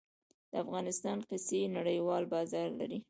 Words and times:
د 0.51 0.53
افغانستان 0.63 1.17
قیسی 1.29 1.61
نړیوال 1.77 2.23
بازار 2.33 2.67
لري 2.79 2.99